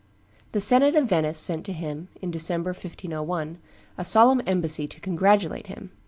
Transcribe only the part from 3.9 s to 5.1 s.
a solemn embassy to